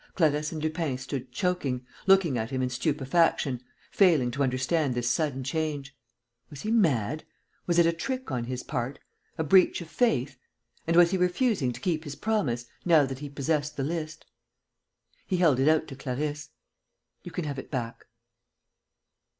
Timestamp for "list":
13.83-14.25